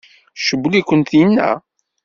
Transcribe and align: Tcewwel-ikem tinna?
Tcewwel-ikem 0.37 1.01
tinna? 1.09 1.49